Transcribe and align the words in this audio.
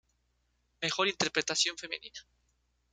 Mejor 0.81 1.07
Interpretación 1.09 1.77
Femenina. 1.77 2.21